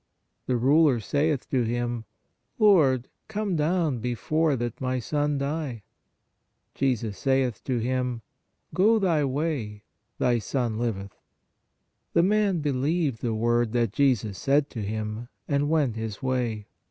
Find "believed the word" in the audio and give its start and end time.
12.61-13.73